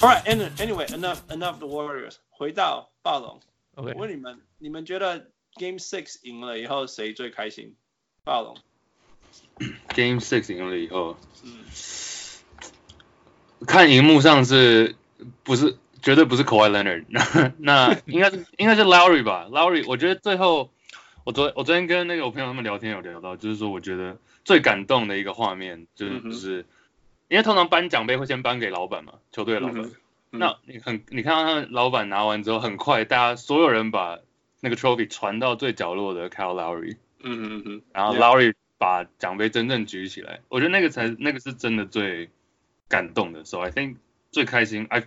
[0.00, 0.22] All right,
[0.58, 3.40] anyway, enough enough the Warriors，回到暴龙。
[3.74, 7.74] OK，我问你们，你们觉得 Game Six 赢了以后谁最开心？
[8.22, 8.56] 暴龙。
[9.88, 11.64] Game Six 赢了以后，嗯，
[13.66, 14.94] 看荧幕上是
[15.42, 17.52] 不是绝对不是 Kawhi Leonard？
[17.58, 20.70] 那 应该是应该是 Lowry 吧？Lowry，我觉得最后
[21.24, 26.66] 我昨我昨天跟那个我朋友他们聊天有聊到，就是说我觉得最感动的一个画面就是就是，
[27.28, 29.82] 因为通常颁奖杯会先颁给老板嘛，球队老板。
[29.82, 29.92] 嗯
[30.32, 34.18] 嗯、那你很你看到他们老板拿完之后，很快大家所有人把
[34.60, 36.96] 那个 trophy 传到最角落的 Kyle Lowry。
[37.20, 37.82] 嗯嗯嗯。
[37.92, 38.54] 然后 Lowry。
[38.80, 42.30] 把奖杯真正举起来，我觉得那个才那个是真的最
[42.86, 43.44] 感动的。
[43.44, 43.96] So I think
[44.30, 45.00] 最开心，I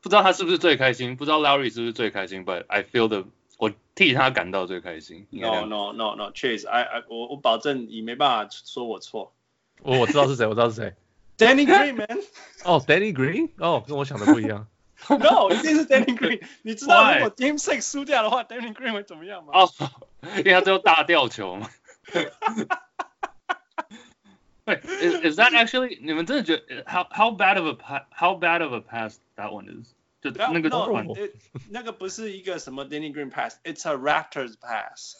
[0.00, 3.26] 不知道他是不是最开心，不知道 Lowry 是不是最开心，But I feel the
[3.58, 5.28] 我替他感到最开心。
[5.30, 9.32] No no no no，Chase，I I 我我保证你没办法说我错。
[9.82, 10.92] 我我知道是谁，我知道是谁。
[11.41, 12.19] Danny Green man。
[12.63, 14.67] 哦，Danny Green，哦，跟我想的不一样。
[15.09, 16.41] No，一定是 Danny Green。
[16.63, 19.51] 你知道如果 Game Six 输掉的话，Danny Green 会 怎么样吗？
[19.53, 19.89] 哦，oh,
[20.37, 21.69] 因为他最后大吊球嘛。
[22.11, 22.33] 对，
[24.65, 25.99] is is that actually？
[26.01, 29.93] 你们真的觉得 how how bad of a pass how bad of a pass that one is？
[30.19, 31.35] 就那个 no, it,
[31.69, 35.15] 那个不是一个什么 Danny Green pass，it's a Raptors pass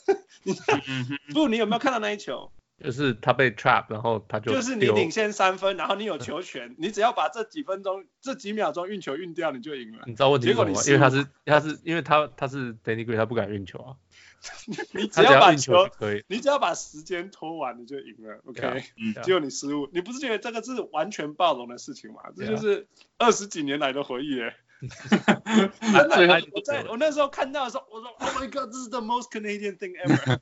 [1.32, 2.50] 不，你有没有看到那一球？
[2.83, 10.03] 就是他被 trap，然后他就就是你领先三分，然后你有球权， 你只要把这几分钟、这几秒钟运球运掉，你就赢了。
[10.05, 10.81] 你知道问题是什么吗？
[10.85, 13.95] 因为他是他是因为他他是 Danny Green，他不敢运球啊。
[14.91, 15.89] 你只要把球，
[16.27, 18.41] 你只要把时间拖完，你就赢了。
[18.45, 18.83] OK，
[19.23, 22.23] 只有你失误，你不是觉得这个是完全暴龙的事情吗？
[22.35, 22.87] 这就是
[23.17, 24.53] 二十几年来的回忆耶。
[24.83, 30.39] 我在我那时候看到的时候，我说 Oh my God，这是 the most Canadian thing ever。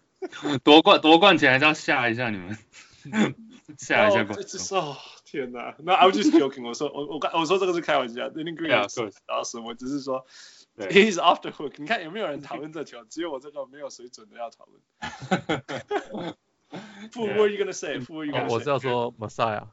[0.64, 2.58] 夺冠夺冠前还是要吓一下你们，
[3.78, 4.38] 吓一下冠。
[4.72, 5.76] 哦，天哪！
[5.80, 10.26] 那 I was just joking，我说我我我说这个是开玩笑，Danny Green 是老师，我只是说。
[10.78, 11.74] He's off the hook。
[11.78, 13.04] 你看有没有人讨论这球？
[13.04, 14.82] 只有我这个没有水准的要讨论。
[17.12, 17.96] Fu, what are you gonna say?
[17.96, 18.54] You gonna say?
[18.56, 19.68] 我是要说 Masai。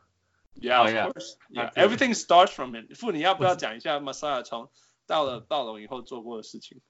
[0.61, 1.37] Yeah, of course.
[1.51, 2.89] Yeah, everything starts from him.
[2.95, 4.71] Fu，你要不要讲一下 Messiah 从
[5.07, 6.81] 到了暴龙以后做过的事情？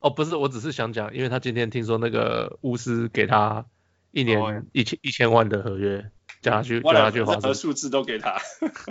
[0.00, 3.66] 哦，不是，我只是想讲，因为他今天听说那个巫师给他
[4.10, 6.10] 一年一千一千万的合约，
[6.42, 8.40] 叫他去叫他去任何数字都给他。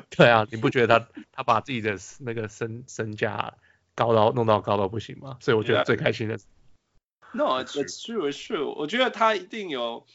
[0.09, 3.55] 对啊，你不觉得他他把自己的那个身身价？
[3.95, 6.45] 高到弄到高到不行吗，所以我觉得最开心的是。
[7.33, 7.73] No，it's
[8.05, 8.71] true, it's true。
[8.75, 10.05] 我觉得他一定有，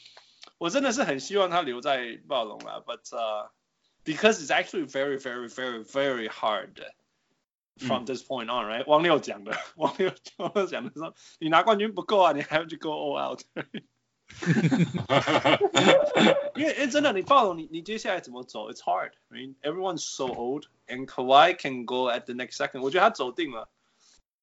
[0.59, 2.81] 我真的是很希望他留在暴龙啦。
[2.87, 3.49] But、uh,
[4.05, 6.75] because it's actually very, very, very, very hard
[7.79, 13.43] from this point on, right？、嗯、王六讲的， 王六王六讲的说，你拿冠军不够啊，你还要去 go all out。
[16.55, 19.13] 因为哎，真的，你暴龙，你你接下来怎么走？It's hard.
[19.29, 22.81] I mean, everyone's so old, and Kawhi can go at the next second.
[22.81, 23.69] 我觉得他走定了。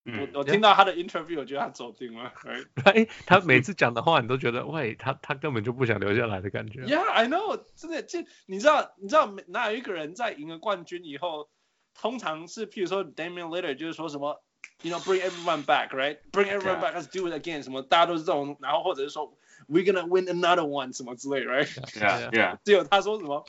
[0.06, 2.32] 我我听到他的 interview，我觉得他走定了。
[2.86, 6.82] 哎，他每次讲的话，你都觉得喂，他他根本就不想留下来的感觉。
[6.82, 7.64] Yeah, I know.
[7.76, 11.50] 真的，这你知道，你知道哪有一个人在赢了冠军以后，
[11.99, 14.43] 通常是譬如说 Damian Lillard 就是说什么，
[14.83, 16.19] you know, bring everyone back, right?
[16.33, 17.63] Bring everyone back, let's do it again.
[17.63, 19.37] 什么大家都是这种，然后或者是说
[19.69, 21.67] we're gonna win another one 什么之类，right?
[21.95, 22.59] Yeah, yeah.
[22.65, 23.45] 只有他说什么，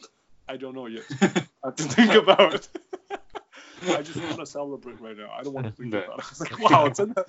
[0.45, 1.03] I don't know yet.
[1.61, 2.69] I have to think about it.
[3.81, 5.29] I just want to celebrate right now.
[5.29, 6.59] I don't want to think about it.
[6.63, 7.27] 哇，真的，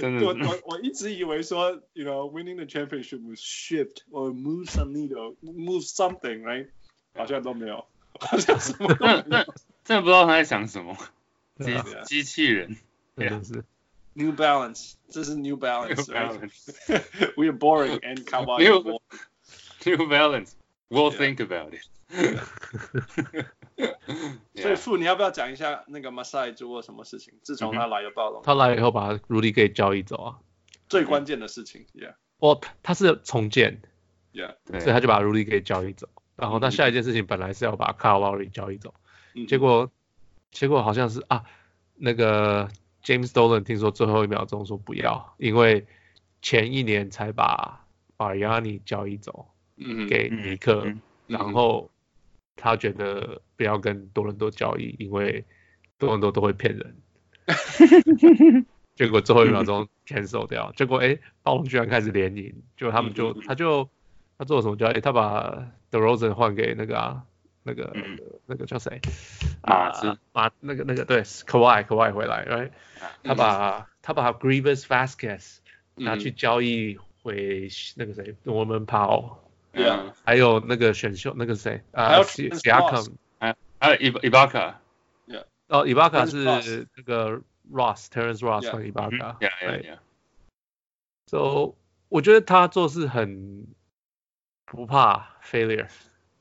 [0.00, 6.68] 真的，我我我一直以为说，you know, winning the championship will shift or move some needle, move something, right?
[7.14, 7.86] 好像都没有，
[8.19, 9.45] 好像什么都没有。
[9.83, 10.97] 真的不知道他在想什么。
[11.59, 11.73] 机
[12.05, 12.77] 机器人，
[13.15, 13.63] 真的是。
[14.13, 16.05] New Balance，这是 New Balance。
[17.35, 18.63] We are boring and cowboy.
[18.63, 20.51] New Balance.
[20.89, 21.81] We'll think about it.
[24.55, 27.33] 所以傅，你要不要讲一下那个 Masai 做过什么事情？
[27.41, 30.39] 自从他来了暴龙，他来了以后把 Rudy 给交易走啊。
[30.87, 32.13] 最关键的事情，Yeah。
[32.37, 33.81] 哦，他是重建
[34.33, 36.07] ，Yeah，所以他就把 Rudy 给交易走。
[36.35, 38.93] 然后那下一件事情本来是要把 Kyle Lowry 交易走，
[39.47, 39.91] 结果
[40.51, 41.43] 结果好像是啊，
[41.95, 42.69] 那个
[43.03, 45.85] James Dolan 听说最后一秒钟说不要，因为
[46.41, 47.85] 前一年才把
[48.17, 49.47] Bargnani 交易走，
[50.09, 50.85] 给尼克，
[51.27, 51.89] 然后。
[52.57, 55.43] 他觉得不要跟多伦多交易，因为
[55.97, 56.95] 多伦多都会骗人。
[58.95, 63.89] 结果最后一秒钟 cancel 掉，结果哎，暴龙居然开始连赢，就他们就他就
[64.37, 65.01] 他做了什么交易？
[65.01, 67.23] 他把 DeRozan 换给那个啊，
[67.63, 67.95] 那个
[68.45, 68.99] 那个叫谁？
[69.61, 69.91] 啊，
[70.33, 72.71] 马那个那个对，Kawhi Kawhi 回来，right？
[73.23, 75.57] 他把他把 Grievous Vasquez
[75.95, 79.37] 拿去交易回那个谁，Norman Powell。
[79.71, 83.13] 对啊，还有那个选秀，那个谁啊，Siakam，
[83.79, 84.79] 还有伊伊巴卡。
[85.67, 87.41] 哦，伊巴卡是那个
[87.71, 89.37] Ross，Terrence Ross 和伊巴卡。
[89.39, 89.97] Yeah, yeah.
[91.25, 91.73] So
[92.07, 93.65] 我觉得他做事很
[94.75, 95.87] 不怕 failure，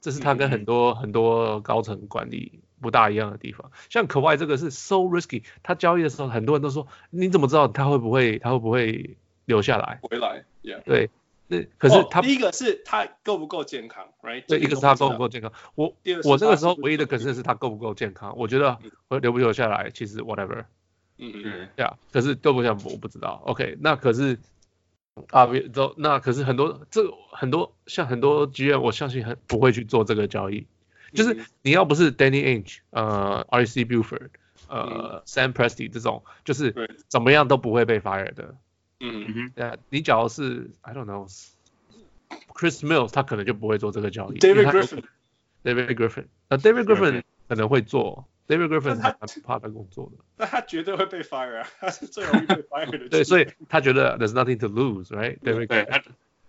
[0.01, 3.71] 这是他跟很多、嗯、很多高层管理不大一样的地方。
[3.89, 9.17] 像 Kawhi 这个是 so risky，他交易的时候很多人都说，你怎么知道他会不会他会不会
[9.47, 10.01] 留下来？
[10.03, 10.83] 回来，yeah.
[10.83, 11.11] 对。
[11.47, 14.47] 那可是他、哦、第一个是他够不够健康，right？
[14.49, 15.53] 对，一个是他够不够健康。
[15.75, 15.95] 我
[16.25, 18.35] 我这个时候唯一的可是是他够不够健康。
[18.39, 18.79] 我觉得
[19.09, 20.65] 我留不留下来，其实 whatever。
[21.19, 21.69] 嗯嗯。
[21.77, 23.43] 对啊，可是够不够我不知道。
[23.45, 24.39] OK，那可是
[25.31, 30.67] 啊，都那可是很多这很多像很多 GM，我相信很不会去做这个交易。
[31.13, 34.31] 就是你要不是 Danny Ainge，呃，RC Buford，
[34.67, 36.75] 呃、嗯、，Sam Presti 这种，就是
[37.07, 38.57] 怎么样都不会被 fire 的。
[38.99, 44.39] 嗯哼，对啊，你假如是 I don't know，Chris Mills 他可能就不会做这个交易。
[44.39, 50.25] David Griffin，David Griffin，那 David Griffin 可能会做，David Griffin 他不怕他工作的。
[50.37, 53.09] 那他绝对会被 fire 啊，他 是最容易被 fire 的。
[53.11, 56.03] 对，所以他觉得 there's nothing to lose，right？David，对，他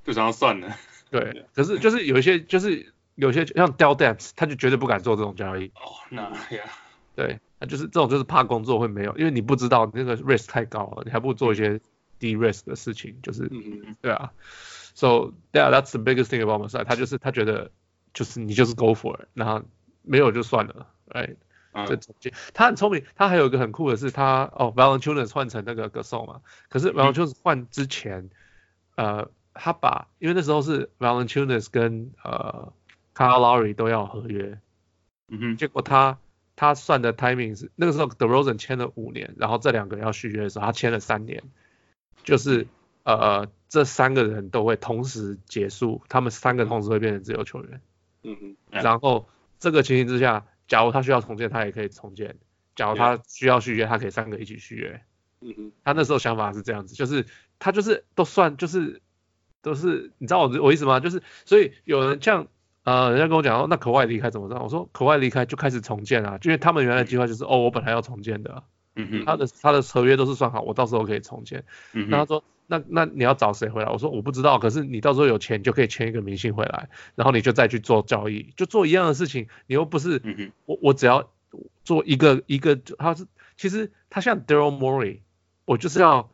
[0.04, 0.76] 就想要算了。
[1.10, 5.68] 对，可是就是有一些就是有些像 Dell Demps，他就绝对不敢做这种交易。
[5.68, 6.24] 哦，那
[6.56, 6.64] 呀，
[7.16, 11.80] 对，他就是这种就是怕工作会没有，因为你不知道那个 risk 太高了，你还不如做一些。
[12.18, 14.32] 低 risk 的事情就是，嗯、对啊
[14.94, 17.72] ，so yeah，that's the biggest thing about Masai，他就是他觉得
[18.14, 19.62] 就是你就是 go for it，然后
[20.02, 21.36] 没有就算了，right？
[21.88, 27.04] 这、嗯、他很聪明，他还有一个很酷的是他哦 v a l e n t i n e s 换成那个 Gasol 嘛，可是 v a
[27.04, 28.30] l e n t i n e s 换之前，
[28.96, 32.72] 嗯、呃，他把因为那时候是 v a l e n t i n e s 跟呃
[33.16, 34.60] Lowry 都要合约，
[35.30, 36.18] 嗯哼，结果他
[36.56, 41.44] 他算的 timing 是那个时候 d e r o z e n 签了五年，然后这两个人要续约的时候，他签了三年。
[42.24, 42.66] 就是
[43.04, 47.82] 呃，这三个人都会同时结束，他们三个同时会变成自由球员。
[48.24, 48.56] 嗯嗯。
[48.72, 49.30] 然后
[49.60, 52.30] 这个情形之下，假如他需要重建，他也可以重建；
[52.76, 55.02] 假如他需要续约，他可以三个一起续约。
[55.42, 55.72] 嗯哼。
[55.84, 57.26] 他那时候想法是这样子，就是
[57.60, 59.02] 他就是都算就是
[59.62, 61.00] 都是，你知道我我意思吗？
[61.00, 62.48] 就是所以有人像
[62.84, 64.60] 呃，人家跟我讲说，那可外离开怎么着？
[64.62, 68.64] 我说可外离开就开始重建啊，因为他们原来计划就是哦，我本来要重建的。
[68.96, 71.66] 嗯哼，他的他的合约都是算好，我到时候可以重建。
[71.94, 73.90] 嗯，那他说，那那你要找谁回来？
[73.90, 79.48] 我说我不知道，可是你到时候有钱就可以签一个明星回来，然后你就再去做交易，就做一样的事情。
[79.68, 81.30] 你又不是，嗯，我我只要
[81.84, 83.26] 做一个一个，他是
[83.58, 85.20] 其实他像 Daryl Morey，
[85.66, 86.30] 我就是要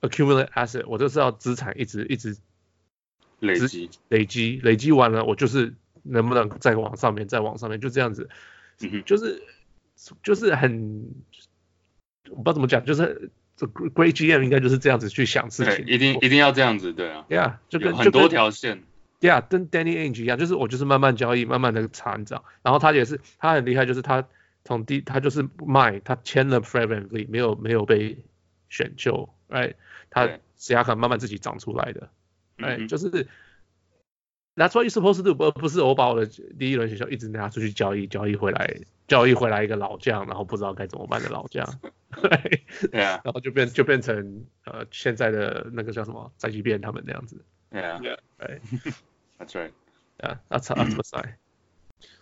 [0.00, 2.36] accumulate asset，我就是要资产一直一直
[3.40, 8.28] 累积累积累积完了，我就是能不能再往上面再往上面，就这样子，
[8.80, 9.42] 嗯，就是
[10.22, 11.14] 就是很。
[12.28, 18.82] 我不知道怎么讲，就是这 Great GM 应该就是这样子去想事情，一定一定要这样子，对啊，Yeah，就跟很多条线
[19.20, 24.28] ，Yeah，跟 Danny Ainge 一样，就是我就是慢慢交易，慢慢的查找，然后他也是，他很厉害，就是他
[24.64, 28.18] 从第他就是卖，他签了 Fred VanVleet，没有没有被
[28.68, 29.74] 选秀，Right，
[30.10, 30.28] 他
[30.58, 32.10] Siakam 慢慢自己长出来的
[32.58, 33.26] ，Right，、嗯、就是
[34.56, 36.26] That's what you supposed to do，不不是我把我的
[36.58, 38.80] 第一轮选秀一直拿出去交易，交易回来。
[39.06, 41.64] 交易回来一个老将，然后不知道该怎么办的老将，
[42.20, 48.60] 对，对啊，然后就变就变成呃现在的那个叫什么赛季变他们那样子，对啊，对
[49.38, 49.70] ，That's right，
[50.18, 51.34] 啊，That's that's Masai。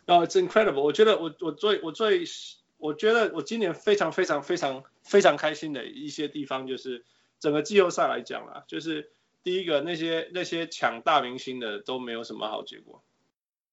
[0.04, 0.82] 哦，It's incredible！
[0.82, 2.24] 我觉得我我最我最
[2.76, 7.02] 我觉得我今年非常非常非常非常开心的一些地方，就是
[7.40, 9.10] 整个季后赛来讲啦，就是
[9.44, 13.04] 第一个那些那些抢大明星的都没有什么好结果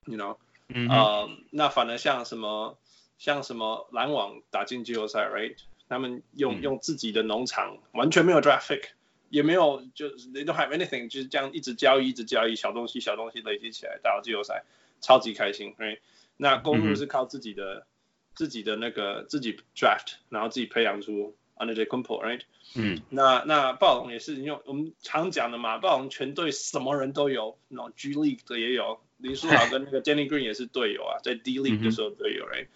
[0.05, 0.37] ，You know，
[0.67, 2.77] 嗯、呃，那反而像什么。
[3.21, 5.55] 像什么篮网打进季后赛，right？
[5.87, 8.85] 他们用、嗯、用自己的农场，完全没有 draft pick，
[9.29, 14.63] 也没有就 they don't have anything，就是这样一直交易，一直交易，小东西小东西累积起来打到季后赛，
[15.01, 15.99] 超级开心，right？
[16.35, 17.85] 那公路是靠自己的、嗯、
[18.33, 22.41] 自己的那个自己 draft，然后自己培养出 Antetokounmpo，right？
[22.75, 32.67] 嗯，那那暴龙也是，因为我们常讲的嘛，暴龙全队什么人都有，那种 G League 的也有，林书豪跟那个 Danny Green 也是队友啊，在 D League 的时候队友，right？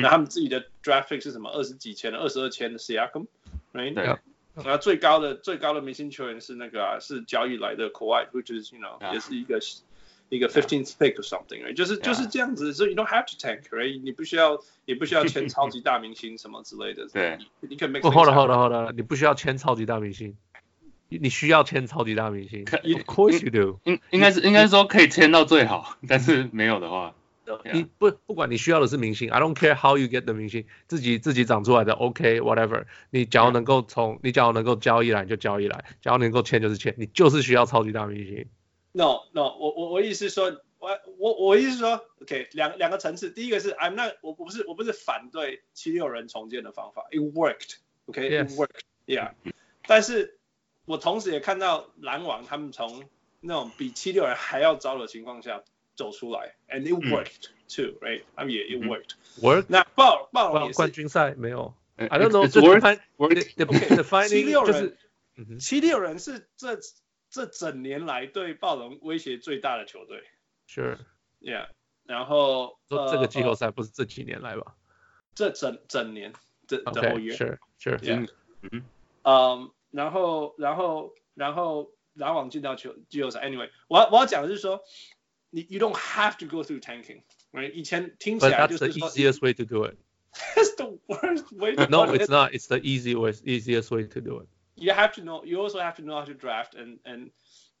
[0.00, 1.50] 那他们自己的 draft pick 是什么？
[1.50, 3.94] 二十几千的，二十二千的 Siakam，right？
[3.94, 4.16] 对。
[4.56, 9.12] 然后最高的最高的明星球员是那个啊，是交易来的 Kawhi，which is you know.
[9.14, 9.60] 也是一个
[10.30, 11.74] 一个 fifteenth pick or something，right？
[11.74, 14.00] 就是.就是这样子，所以 you don't have to tank，right？
[14.02, 17.06] 你不需要也不需要签超级大明星什么之类的。
[17.12, 17.38] 对。
[17.60, 18.00] 你可以 make。
[18.00, 20.36] 不，hold on，hold on，hold on，你不需要签超级大明星，
[21.08, 22.64] 你需要签超级大明星。
[22.64, 23.80] Of course you do。
[23.84, 27.14] 应应该是应该说可以签到最好，但是没有的话。
[27.72, 32.84] 你不不管你需要的是明星，I don't care how you get the 明星，自己自己长出来的，OK whatever。
[33.10, 38.46] 你只要能够从你只要能够交易来你就交易来，只要能够签就是签，你就是需要超级大明星。
[38.92, 49.32] No no，我我我意思说，我我我意思说，OK，两两个层次，第一个是 I'm not，我我不是我不是反对七六人重建的方法，It worked，OK，It worked，Yeah，
[49.86, 50.38] 但是
[50.86, 53.04] 我同时也看到篮网他们从
[53.40, 55.62] 那种比七六人还要糟的情况下
[55.94, 58.24] 走出来，and it worked too，right？
[58.34, 59.66] 他们也 it worked，work。
[59.68, 64.96] 那暴暴龙也是冠军赛没有，I don't know，这 define，define， 七六人，
[65.60, 66.80] 七六人是这
[67.30, 70.22] 这整年来对暴龙威胁最大的球队。
[70.68, 71.68] Sure，Yeah，
[72.04, 74.76] 然后说这个季后赛不是这几年来吧？
[75.34, 76.32] 这整整年，
[76.66, 78.28] 这 the whole year，Sure，Sure，
[78.70, 78.82] 嗯，
[79.22, 84.82] 嗯，然后然后然后篮网进到球季后赛，Anyway，我要我要讲的是说，
[85.50, 87.72] 你 You don't have to go through tanking，right？
[87.72, 89.96] 以前听起来就是 the easiest way to do it。
[90.54, 91.74] That's the worst way.
[91.88, 92.52] No, it's not.
[92.52, 94.48] It's the easy way, easiest way to do it.
[94.79, 95.45] You have to know.
[95.45, 97.31] You also have to know how to draft and and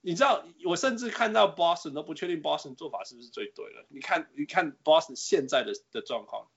[0.01, 3.85] 你知道，我甚至看到 Boston 都不确定 Boston 做法是不是最对的。
[3.89, 6.47] 你看，你看 Boston 现在的的状况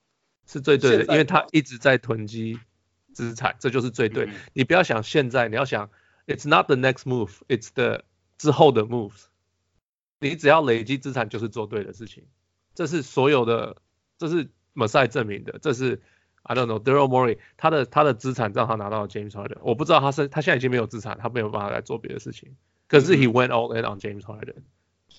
[0.47, 2.59] 是最对的，因为他一直在囤积
[3.13, 4.25] 资产，这就是最对。
[4.25, 5.89] 嗯、你不要想现在，你要想
[6.27, 8.03] It's not the next move, it's the
[8.37, 9.25] 之后的 moves。
[10.19, 12.27] 你只要累积资产就是做对的事情，
[12.75, 13.81] 这是所有的，
[14.17, 16.03] 这是 Masai 证明的，这是
[16.43, 22.55] I don't know Daryl Morey 他的他的资产让他拿到了 James Harden，我不知道他是他现在已经没有资产，他没有办法来做别的事情。
[22.87, 24.63] 可是 he went all in on James Harden,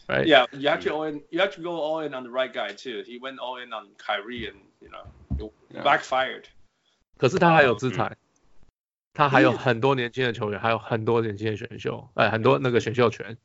[0.09, 0.25] right?
[0.25, 1.23] Yeah, you have to all in.
[1.31, 3.05] You have to go all in on the right guy too.
[3.05, 5.53] He went all in on Kyrie, and you know,
[5.85, 6.47] backfired.
[7.17, 8.17] 可是他还有资产，
[9.13, 13.37] 他还有很多年轻的球员，还有很多年轻的选秀，哎，很多那个选秀权。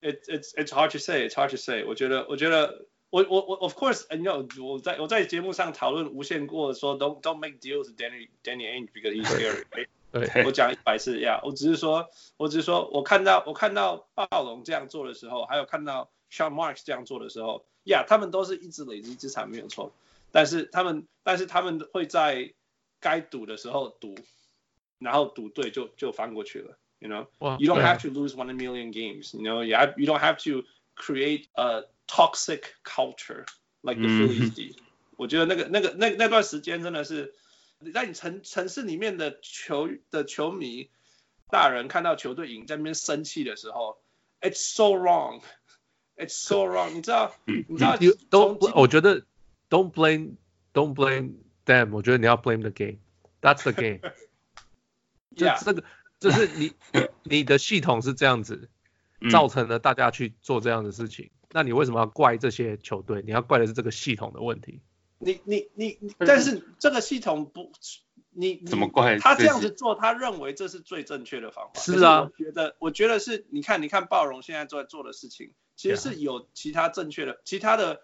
[0.00, 1.28] It's it's it's hard to say.
[1.28, 1.84] It's hard to say.
[1.84, 9.86] 我觉得，我觉得， 我我我，of course, you know，我在我在节目上讨论无限过说，don't don't make deals with Danny Danny Ainge because he's scary.
[10.44, 19.92] 我讲一百次呀，yeah, 我只是说，我只是说，我看到我看到暴龙这样做的时候，还有看到 Sean Marks 这样做的时候，呀、yeah,，他们都是一直累积资产没有错，
[20.32, 22.52] 但是他们但是他们会在
[22.98, 24.16] 该赌的时候赌，
[24.98, 31.84] 然后赌对就就翻过去了，you know，you don't have to lose one million games，you know，you you don't have to create a
[32.07, 33.45] toxic culture
[33.81, 34.75] like the Phillies did，
[35.17, 37.33] 我觉得那个那个那那段时间真的是。
[37.77, 40.89] 你在你城城市里面的球的球迷
[41.51, 44.01] 大人看到球队赢在那边生气的时候
[44.39, 45.43] ，It's so wrong,
[46.15, 46.91] It's so wrong。
[46.93, 47.97] 你知道，你知道
[48.29, 49.25] 都我觉得
[49.69, 50.37] Don't blame
[50.73, 51.33] Don't blame
[51.65, 51.91] them。
[51.91, 52.99] 我觉得你要 blame the game。
[53.41, 53.99] That's the game。
[55.35, 55.83] 就这个
[56.19, 56.71] 就是你
[57.23, 58.69] 你的系统是这样子
[59.29, 63.23] 造成了大家去做这样的事情，那你为什么要怪这些球队？
[63.25, 64.81] 你要怪的是这个系统的问题。
[65.19, 67.71] 你你你你，但是这个系统不，
[68.31, 69.95] 你怎么怪他这样子做？
[69.95, 71.79] 他认为这是最正确的方法。
[71.79, 78.01] 是啊，我觉得我觉得是，你看你看暴龙现在在做的事情，其实是有其他正确的，其他的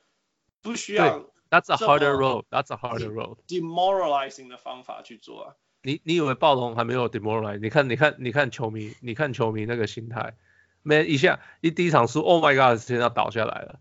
[0.62, 1.30] 不需要。
[1.50, 2.46] That's a harder road.
[2.50, 3.36] That's a harder road.
[3.50, 5.56] Demoralizing 的方法去做啊。
[5.84, 7.60] 你你以为暴龙还没有 demoralize？
[7.60, 10.38] 你看你看你看球迷，你看球迷那个心态，
[10.84, 13.80] 没一下一第一场输，Oh my God，现在要倒下来了。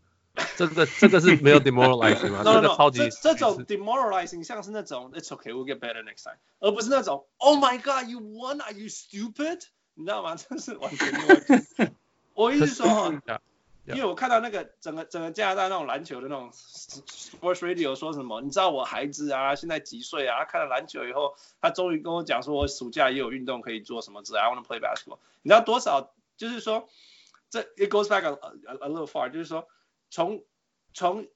[0.56, 7.78] 这个这个是没有 demoralizing 吗 这个超级这这种 demoralizing 像是那种 It's okay, we'll get better next time，而不是那种 Oh my
[7.78, 8.60] God, you won?
[8.62, 9.62] Are you stupid？
[9.94, 10.36] 你知道吗？
[10.38, 11.92] 这是完全另外。
[12.34, 13.40] 我意思说哈，
[13.86, 20.38] 因为我看到那个整个整个加拿大那种篮球的那种 sports radio 说什么，你知道我孩子啊现在几岁啊？
[20.38, 24.38] 他看了篮球以后，他终于跟我讲说，我暑假也有运动可以做什么之类。
[24.38, 25.18] I want to play basketball。
[25.42, 26.12] 你知道多少？
[26.39, 26.89] 就是说，
[27.49, 29.67] 这 it goes back a, a, a little far，就是说。
[30.11, 30.45] 从
[30.93, 31.27] 从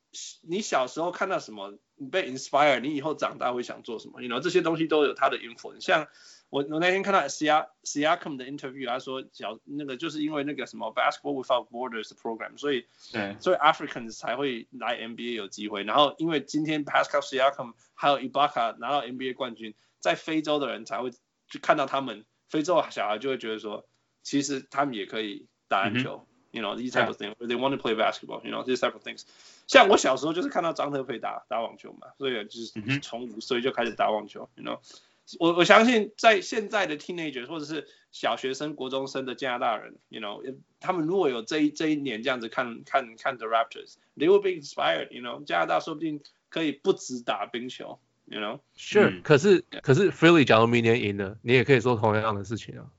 [0.41, 4.21] 你小时候看到什么，你被 inspire，你以后长大会想做什么？
[4.21, 5.81] You know 这些东西都有它的 influence。
[5.81, 6.07] 像
[6.49, 15.83] 我我那天看到 Sia Siakam 的 interview，他说小那个就是因为那个什么 Basketball Without Borders 的 program，所以对，所以 Africans 才会来 NBA 有机会。
[15.83, 21.11] 然后因为今天 Pascal Siakam 还有 Ibaka 拿到 NBA 冠军，在非洲的人才会
[21.49, 23.85] 去看到他们，非洲小孩就会觉得说，
[24.23, 26.21] 其实他们也可以打篮球。
[26.23, 27.35] 嗯 You know these type of things.
[27.35, 28.43] They want to play basketball.
[28.43, 29.21] You know these type of things.
[29.67, 34.49] 像我小时候就是看到张特培打打网球嘛，所以就是从五岁就开始打网球。
[34.55, 34.79] You know，
[35.37, 45.11] 我我相信在现在的 teenagers 或者是小学生、国中生的加拿大人，You know，他们如果有这一这一年这样子看看看 The Raptors，they will be inspired.
[45.11, 47.99] You know，加拿大说不定可以不止打冰球。
[48.25, 49.21] You know，Sure、嗯。
[49.21, 52.89] 可是可是 Philly 假如明年赢了，你也可以说同样的事情啊。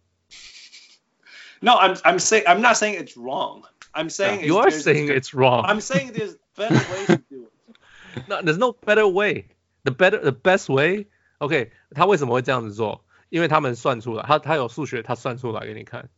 [1.65, 3.65] No, I'm I'm saying I'm not saying it's wrong.
[3.93, 5.65] I'm saying you are saying it's wrong.
[5.65, 8.29] I'm saying there's better ways to do it.
[8.29, 9.49] No, there's no better way.
[9.85, 11.07] The better, the best way.
[11.39, 13.05] OK，他为什么会这样子做？
[13.31, 16.09] 因为他们算出来，他他有数学，他算出来给你看，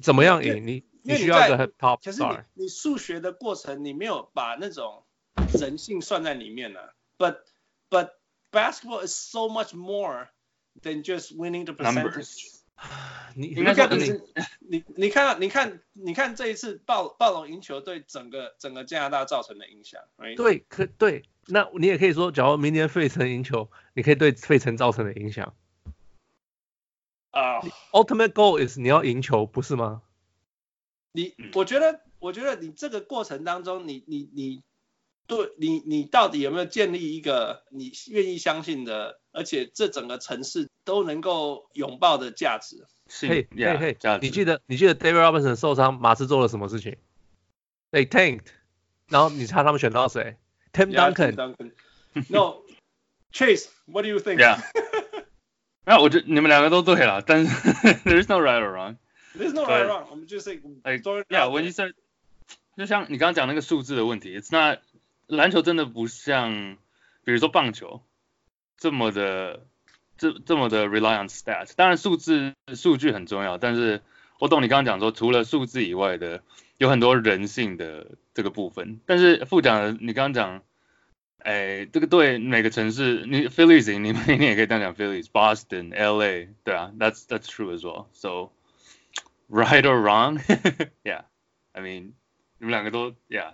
[0.00, 0.66] 怎么样赢？
[0.66, 5.04] 你 你需要一个 top 可是你你数学的过程，你没有把那种
[5.58, 6.88] 人性算在里面呢、啊。
[7.18, 7.38] But
[7.90, 8.10] but
[8.52, 10.28] basketball is so much more
[10.82, 12.51] than just winning the percentage。
[13.35, 14.21] 你应该说你
[14.59, 20.35] 你你看你看你看这一次暴暴龙赢球对整个整个加拿大造成的影响，right?
[20.35, 25.55] 对，可对，那你也可以说，假如明年费城赢球，你可以对费城造成的影响。
[27.31, 30.03] 啊、uh,，Ultimate goal is 你要赢球，不是吗？
[31.13, 34.63] 你我觉得我觉得你这个过程当中，你你你
[35.27, 42.85] 对你你到底有没有建立一个你愿意相信的，而且这整个城市都能够拥抱的价值？
[43.09, 46.97] 嘿嘿嘿，你记得你记得 David Robinson 受伤，马刺做了什么事情
[47.91, 48.47] ？They tanked，
[49.07, 50.37] 然后你猜他们选到谁
[50.71, 51.35] ？Tim Duncan。
[51.35, 51.71] Yeah, Duncan.
[52.29, 54.37] No，Chase，What do you think？
[55.85, 57.69] 那我觉得你们两个都对了，但是
[58.05, 58.97] There's no right or wrong。
[59.37, 60.07] There's no right or wrong。
[60.09, 61.93] 我们就是 like，Yeah，when you said，
[62.77, 64.79] 就像你刚刚讲那个数字的问题，It's not，
[65.27, 66.77] 篮球真的不像，
[67.23, 68.01] 比如说棒球
[68.77, 69.65] 这么的。
[70.15, 74.03] 这这么的 rely on stats，当然数字数据很重要，但是
[74.39, 76.43] 我懂你刚刚讲说，除了数字以外的，
[76.77, 79.01] 有很多人性的这个部分。
[79.07, 80.61] 但是副讲，你刚刚讲，
[81.39, 88.05] 哎，这个对每个城市，你 Phillies，你们你也可以这样讲 Phillies，Boston、LA，对啊，that's that's true as well。
[88.13, 88.51] So
[89.49, 92.13] right or wrong，yeah，I mean，
[92.59, 93.53] 你们两个都 Yeah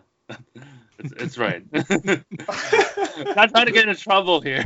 [0.99, 4.65] it's right。Not trying to get into trouble here。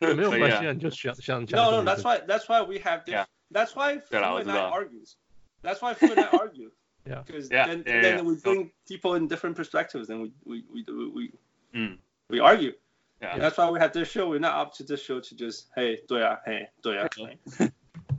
[0.00, 1.60] 没有关系，你就想想讲。
[1.60, 3.26] No, no, that's why, that's why we have this.
[3.52, 5.16] That's why Fu and I argues.
[5.62, 6.70] That's why Fu and I argue.
[7.04, 7.22] Yeah.
[7.26, 11.32] Because then, then we bring people in different perspectives, and we, we, we, we,
[11.74, 11.98] we,
[12.30, 12.72] we argue.
[13.20, 13.36] Yeah.
[13.36, 14.30] That's why we have this show.
[14.30, 17.06] We're not up to this show to just, hey, 对啊，嘿，对啊。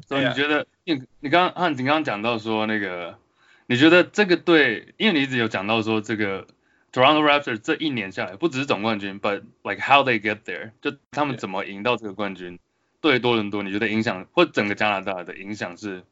[0.07, 3.17] 所以你觉得，你你刚刚你刚刚讲到说那个，
[3.65, 6.45] 你觉得这个对，因为你一直有讲到说这个。
[6.96, 12.58] Toronto Raptors 这一年下来，不只是总冠军，but like how they get there，就他们怎么赢到这个冠军，
[13.02, 16.04] 对多伦多，你觉得影响或整个加拿大的影响是，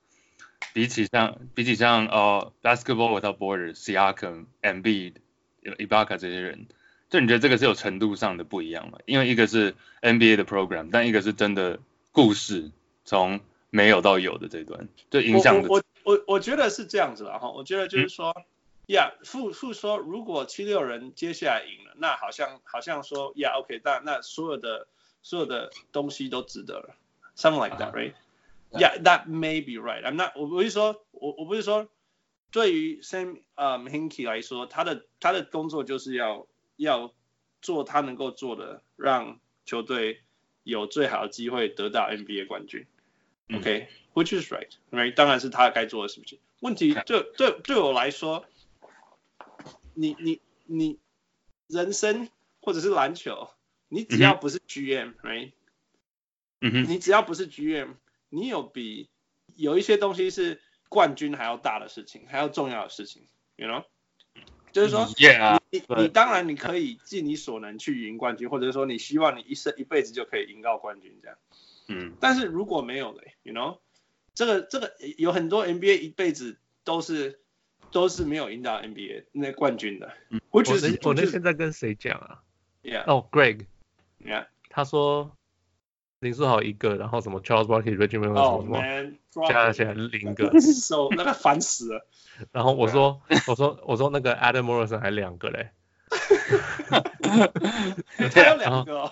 [0.74, 5.14] 比起像比起像呃、uh, Basketball Without Borders、Siakam、Embiid、
[5.62, 6.66] Ibaka 这些人，
[7.08, 8.98] 就你觉得这个是有程度上的不一样吗？
[9.06, 11.78] 因为一个是 NBA 的 program，但一个是真的
[12.12, 12.70] 故事，
[13.06, 15.68] 从没有到有的这段，就影响的。
[15.70, 18.36] 我我我我觉得是这样子的哈，我觉得就是说。
[18.36, 18.44] 嗯
[18.88, 24.86] 呀，傅傅说，如果七六人接下来赢了，那好像好像说，呀，OK，那那所有的
[25.22, 26.94] 所有的东西都值得了
[27.34, 28.12] ，something like that, right?
[28.70, 30.02] Yeah, that may be right.
[30.02, 31.88] I'm not，我不是说，我我不是说，
[32.50, 37.14] 对于 Sam 呃 Hinkie 来说，他的他的工作就是要要
[37.62, 40.20] 做他能够做的，让球队
[40.62, 42.86] 有最好的机会得到 NBA 冠军。
[43.54, 45.14] OK，which is right, right？
[45.14, 46.38] 当然是他该做的事情。
[46.60, 48.44] 问题对对对我来说。
[49.94, 50.98] 你你你
[51.66, 52.28] 人生
[52.60, 53.50] 或者是篮球，
[53.88, 55.52] 你只要不是 GM，right？
[56.60, 57.94] 嗯哼，你只要不是 GM，
[58.28, 59.08] 你有比
[59.56, 63.22] 有一些东西是冠军还要大的事情，还要重要的事情
[63.56, 63.84] ，you know？
[64.72, 71.38] 就是说，yeah，你你你当然你可以尽你所能去赢冠军，或者说你希望你一生一辈子就可以赢到冠军这样。
[71.88, 73.78] 嗯，但是如果没有的，you know？
[74.34, 77.40] 这个这个有很多 NBA 一辈子都是。
[77.94, 80.12] 都是没有赢到 NBA 那冠军的。
[80.30, 80.72] 嗯，我那
[81.04, 82.42] 我那现在跟谁讲啊
[82.82, 85.30] ？Yeah，哦，Greg，Yeah，他说
[86.18, 92.04] 林书豪一个，然后什么 Charles Barkley，Reggie Miller 什么什么，加起来零个， 手那个烦死了。
[92.50, 95.70] 然后我说 我说我说那个 Adam Morrison 还两个嘞。
[98.32, 99.10] 他有两个。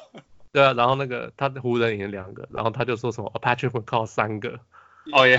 [0.53, 4.59] 对啊，然后那个他湖人赢了两个，然后他就说什么 Patrick McCaw 三个。
[5.13, 5.39] 哦耶。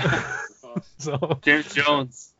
[0.98, 2.30] So James Jones。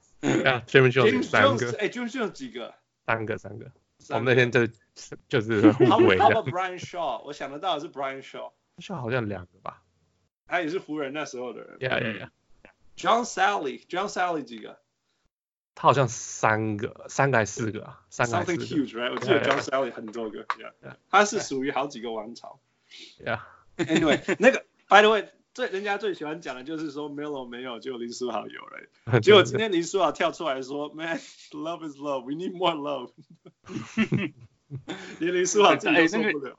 [0.45, 2.75] 啊，James Jones 三个，哎，James Jones 几个？
[3.07, 3.71] 三个，三个。
[4.11, 4.67] 我们那天就
[5.29, 6.17] 就是互为。
[6.19, 7.23] About Brian Shaw？
[7.25, 8.53] 我想得到的是 Brian Shaw。
[8.79, 9.83] Shaw 好像两个吧。
[10.47, 11.79] 他也是湖人那时候的人。
[11.79, 12.29] Yeah, yeah, yeah.
[12.97, 14.79] John Salley，John Salley 几个？
[15.75, 18.03] 他好像三个，三个还是四个啊？
[18.11, 18.65] 三个还是四个。
[18.65, 19.13] Something huge, right？
[19.13, 20.45] 我记得 John Salley 很多个。
[20.45, 22.61] Yeah，他是属于好几个王朝。
[23.19, 23.41] Yeah。
[23.77, 25.29] Anyway，那个，By the way。
[25.55, 29.21] 最人家最喜欢讲的就是说 Melo 没有，就林书豪有了。
[29.23, 33.13] 结果今天林书豪跳出来说，Man，love is love，we need more love。
[35.21, 36.59] 连林书豪自己都受不了。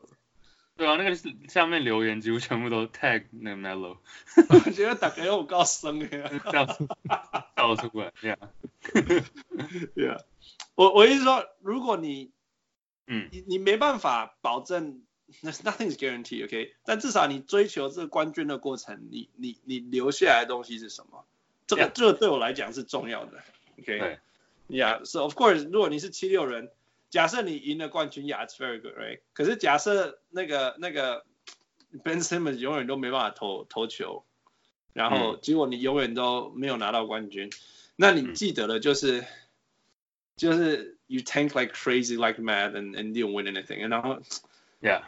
[0.77, 1.15] 对啊，那个
[1.49, 3.97] 下面留言几乎全部都 tag 那个 Melo。
[4.49, 6.31] 我觉得大家有够生的呀。
[6.51, 6.87] 笑死，
[7.57, 8.37] 笑出来，Yeah。
[9.95, 10.21] Yeah。
[10.75, 12.31] 我我意思说，如果你，
[13.07, 15.01] 嗯，你你没办法保证。
[15.42, 16.74] There's nothing is guaranteed, OK？
[16.84, 21.24] 但至少你追求这个冠军的过程，你你你留下来的东西是什么？
[21.68, 21.92] 这个 Yeah.
[21.92, 23.40] 这个对我来讲是重要的，
[23.78, 24.18] OK？
[24.68, 26.68] Yeah，so of course，如果你是七六人，
[27.10, 29.20] 假设你赢了冠军，Yeah，it's very good，right？
[29.32, 31.24] 可是假设那个那个
[32.02, 34.24] Ben Simmons 永远都没办法投投球，
[34.92, 37.50] 然后结果你永远都没有拿到冠军，
[37.94, 39.26] 那你记得的就是、嗯、
[40.36, 44.20] 就是 you tank like crazy like mad and and didn't win anything，然后
[44.80, 45.02] Yeah。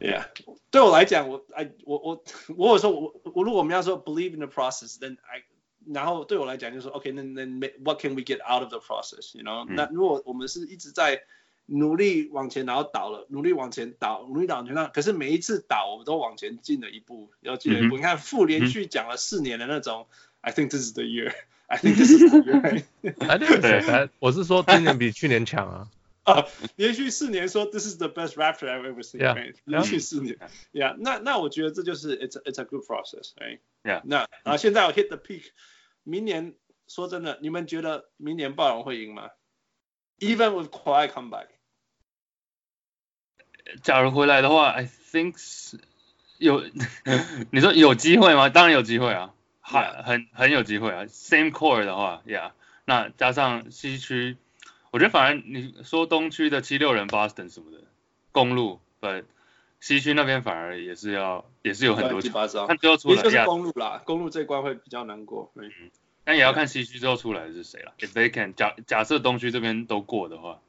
[0.00, 0.26] Yeah，
[0.70, 2.24] 对我来讲，我哎，我我
[2.56, 5.44] 我有说，我我如果我们要说 believe in the process，then I，
[5.86, 7.46] 然后对我来讲就是说，OK，那那
[7.82, 11.22] what can we get out of the process？You know？、嗯、那如果我们是一直在
[11.66, 17.96] 努力往前，然后倒了，努力往前倒，努力往前倒，可是每一次倒，我们都往前进了一步，要进了一步。
[17.96, 22.84] 嗯、你看，复连续讲了四年的那种、嗯、，I think this is the year，I think this is the year。
[23.20, 25.88] 哎，对，我是说今年比去年强啊。
[26.23, 26.45] 啊，
[26.75, 29.55] 连续四年说 This is the best Raptor I've ever seen，、right?
[29.63, 30.37] 连续四年，
[30.71, 35.45] Yeah，那那我觉得这就是 It's a, It's a good process，right？Yeah，那啊现在我 hit the peak，
[36.03, 36.53] 明年
[36.87, 39.29] 说真的，你们觉得明年暴龙会赢吗？
[40.19, 41.47] Even with Kawhi comeback，
[43.81, 45.73] 假如回来的话，I think
[46.37, 46.63] 有，
[47.49, 48.49] 你说有机会吗？
[48.49, 50.03] 当然有机会啊，很 Yeah.
[50.03, 51.05] 很很有机会啊。
[51.05, 52.51] Same core 的话，Yeah，
[52.85, 54.37] 那加上西区。
[54.94, 57.78] 我觉得反而你说东区的七六人 Boston 什么的
[58.30, 59.24] 公路，对，
[59.80, 62.30] 西区那边反而也是要也是有很多球，
[62.68, 65.50] 看最后出来，就是公路啦，公路这一关会比较难过。
[65.56, 65.68] 嗯，
[66.22, 67.92] 但也要看西区最后出来的是谁了。
[67.98, 70.60] If they can 假假设东区这边都过的话，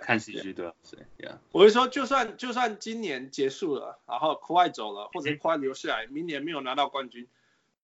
[0.00, 7.26] 看西区对谁？Yeah，我是说就算就算今年结束了，然后 Kawhi 走了，或者 Kawhi 留下来，明年没有拿到冠军，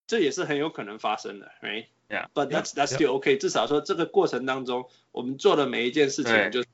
[0.06, 1.86] 这也是很有可能发生的，Right？Yeah,
[2.34, 3.36] but that's that's still okay.
[3.36, 6.68] 至少说这个过程当中，我们做的每一件事情，就是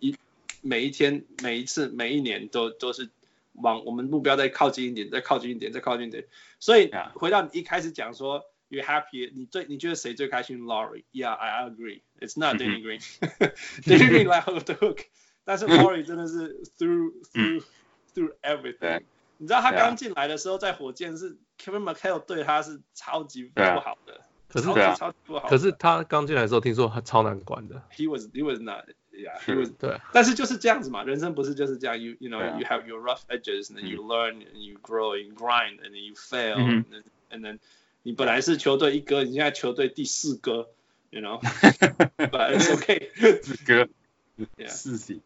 [0.00, 0.16] 一
[0.62, 3.10] 每一天、每一次、每一年都都是
[3.54, 6.26] 往我们目标再靠近一点，再靠近一点，再靠近一点。
[6.60, 9.30] 所以回到你一开始讲说，you happy？
[9.34, 12.02] 你最你觉得谁最开心？Laurie？Yeah, I agree.
[12.20, 13.00] It's not Danny Green.
[13.84, 15.06] Danny Green let off the hook.
[15.44, 17.64] 但是 Laurie 真的是 through through
[18.14, 19.02] through everything。
[19.38, 24.20] 你知道他刚进来的时候，在火箭是 Kevin McHale 对他是超级不好的。
[24.50, 25.14] 可是啊，
[25.46, 27.82] 可是他刚进来的时候，听说他超难管的。
[27.94, 29.70] He was, he was not, yeah, he was.
[29.78, 30.00] 对。
[30.14, 35.34] 但是就是这样子嘛，人生不是就是这样，you you know you have your rough edges, and then you learn, and you grow, and
[35.34, 37.58] grind, and then you fail, and then and then
[38.02, 40.70] 你本来是球队一哥，你现在球队第四哥
[41.10, 41.42] ，you know,
[42.16, 43.10] but it's okay.
[43.42, 43.86] 四哥，
[44.66, 45.20] 四喜。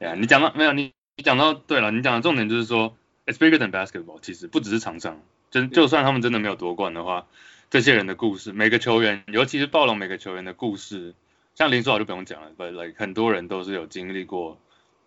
[0.00, 0.72] Yeah，你讲到没有？
[0.72, 4.18] 你你讲到对了，你讲的重点就是说，it's bigger than basketball。
[4.20, 5.20] 其实不只是场上，
[5.52, 7.28] 就就算他们真的没有夺冠的话。
[7.68, 11.14] 这些人的故事，每个球员，尤其是暴龙每个球员的故事，
[11.54, 14.58] 像林书豪就不用讲了，but like 很多人都是有经历过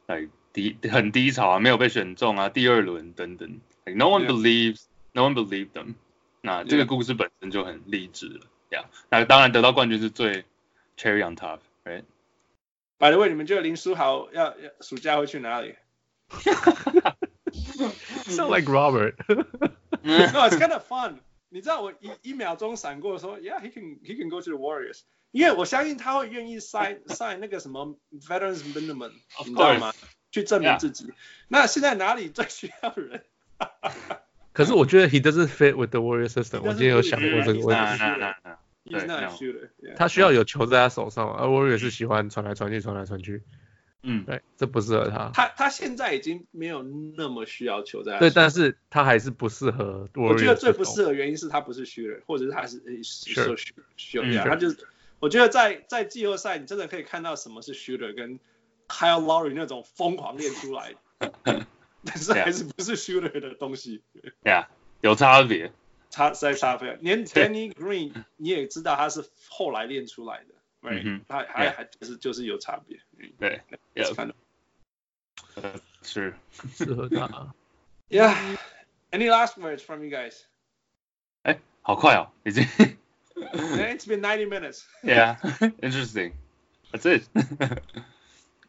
[0.07, 5.95] ，like 低很低潮啊，没有被选中啊，第二轮等等，like no one believes, no one believed them。
[6.41, 8.41] 那这个故事本身就很励志了
[8.71, 8.85] ，yeah。
[9.09, 10.43] 那当然得到冠军是最
[10.97, 15.75] cherry on top，right？By the way，你们觉得林书豪要要暑假会去哪里
[18.27, 19.15] ？Sound like Robert。
[20.01, 21.19] No, it's kind of fun.
[21.49, 29.11] 你知道我一一秒钟闪过说，Yeah, he can he can go to the Warriors，因为我相信他会愿意 sign sign 那个什么 Veterans Minimum，
[29.45, 29.93] 你知道吗？
[30.31, 31.11] 去证明自己。
[31.47, 33.23] 那现在哪里最需要人？
[34.53, 36.61] 可是我觉得 he doesn't fit with the Warrior system。
[36.61, 38.03] 我今天有想过这个问题。
[39.95, 43.43] 他需要有球在他手上，而 Warrior 是喜欢传来传去，传来传去。
[44.01, 45.29] 嗯，对，这不适合他。
[45.33, 48.17] 他他现在已经没有那么需要球在。
[48.19, 50.07] 对，但是他还是不适合。
[50.15, 54.87] 我觉得最不适合原因是他不是 shooter，或者是他是 shooter，他就是，
[55.19, 58.39] 我觉得在在季后赛你真的可以看到什么是 shooter，跟
[58.87, 60.95] Kyle Lowry 那种疯狂练出来，
[62.05, 64.01] 但是还是不是 shooter 的东西。
[64.43, 64.69] 对啊，
[65.01, 65.73] 有差别，
[66.09, 66.97] 差在差别。
[67.01, 70.55] 连 Danny Green 你也知道他是后来练出来的。
[70.82, 73.00] 嗯，他还还就是就是有差别，
[73.38, 73.60] 对，
[73.94, 74.34] 也看到，
[76.02, 76.34] 是
[76.74, 77.54] 适合他。
[78.10, 80.42] Yeah，any last words from you guys？
[81.42, 82.64] 哎，好快哦，已 经。
[83.34, 84.84] It's been ninety minutes.
[85.02, 86.34] Yeah，interesting.
[86.92, 87.24] That's it.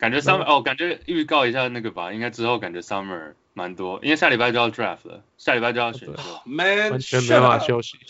[0.01, 6.15] 感觉 summer 哦，感觉预告一下那个吧，应该之后感觉 summer 蛮多，因为下礼拜就要 draft 了，下礼拜就要选秀
[6.91, 7.99] 完全没办法休息。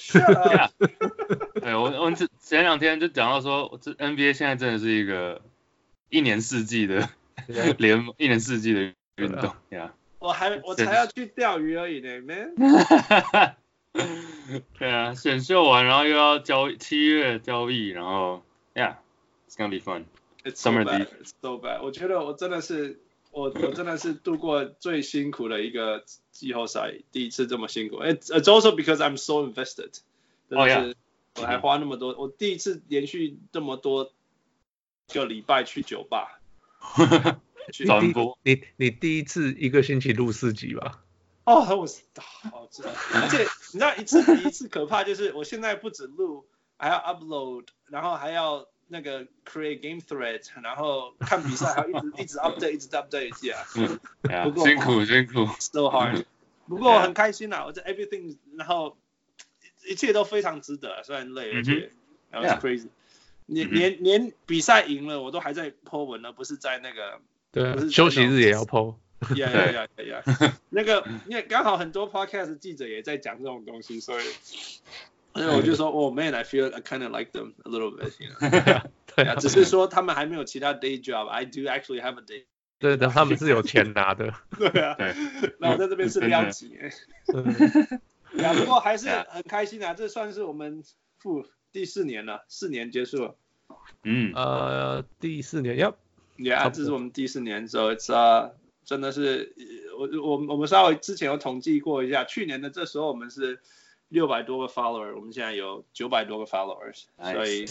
[1.60, 5.42] 对，我我这前两天就讲到说，这 NBA 现在真的是一个
[6.10, 7.08] 一年四季的
[7.78, 9.92] 联盟，一年四季的运动呀。
[10.20, 13.56] 我还我才要去钓鱼而已呢，Man。
[14.78, 20.04] 对啊，选秀完然后又要交七月交易，然后，Yeah，it's gonna be fun。
[20.44, 21.08] It's so bad.
[21.20, 21.82] It's so bad.
[21.82, 23.00] 我觉得我真的是
[23.30, 27.96] 我我真的是度过最辛苦的一个季后赛，第一次这么辛苦。
[28.02, 29.98] It's also because I'm so invested。
[30.48, 30.92] 哦呀。
[31.36, 34.12] 我还花那么多，我第一次连续这么多
[35.12, 36.40] 个礼拜去酒吧。
[37.72, 38.36] 传播。
[38.42, 41.04] 你你第一次一个星期录四集吧？
[41.44, 42.02] 哦，我好知
[42.82, 42.90] 道。
[43.14, 54.44] 而且你知道一次比一次可怕，就是我现在不止录，还要 upload，然后还要那个 create game thread，然后看比赛还要一直一直 update，一直 update 一下。
[54.44, 56.24] 不过辛苦辛苦，so hard。
[56.66, 58.96] 不过我很开心啊，我这 everything，然后
[59.86, 61.90] 一切都非常值得，虽然累，而且
[62.32, 62.88] was crazy。
[63.46, 67.20] 连连连比赛赢了，我都还在 po 文呢，不是在那个。
[67.52, 68.94] 对，休息日也要 po。
[69.36, 70.22] 呀呀呀呀！
[70.70, 74.24] 那个，因为刚好很多 podcast 记者也在讲这种东西，所以，
[75.34, 78.12] 所以我就说，哦，man，I feel I kind of like them a little bit。
[79.14, 81.26] 对啊，只是说他们还没有其他 day job。
[81.28, 82.44] I do actually have a day。
[82.78, 84.32] 对的，他们是有钱拿的。
[84.56, 84.96] 对啊。
[85.58, 86.76] 那我在这边是撩级。
[88.34, 89.94] 呀， 不过还是很开心啊！
[89.94, 90.82] 这算是我们
[91.18, 93.36] 复第四年了，四年结束了。
[94.04, 94.32] 嗯。
[94.34, 95.96] 呃，第四年要。
[96.38, 98.52] Yeah，这是我们第四年，so it's 啊，
[98.86, 99.54] 真的是，
[99.98, 103.60] 我我我们稍微之前有统计过一下，去年的这时候我们是
[104.09, 107.65] 六百多个 follower，我们现在有九百多个 followers，所以